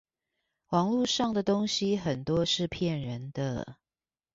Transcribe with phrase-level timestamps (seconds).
[0.69, 3.77] 網路上的東西很多是騙人的